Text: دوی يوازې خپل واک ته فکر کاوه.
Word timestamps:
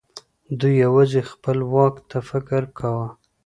دوی 0.59 0.73
يوازې 0.85 1.21
خپل 1.31 1.57
واک 1.73 1.95
ته 2.09 2.17
فکر 2.29 2.61
کاوه. 2.77 3.07